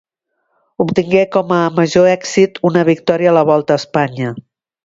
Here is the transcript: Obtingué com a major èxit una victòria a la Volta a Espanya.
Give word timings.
Obtingué 0.85 1.21
com 1.35 1.53
a 1.59 1.59
major 1.81 2.09
èxit 2.15 2.59
una 2.71 2.87
victòria 2.91 3.33
a 3.35 3.39
la 3.41 3.47
Volta 3.51 3.77
a 3.79 3.83
Espanya. 3.85 4.35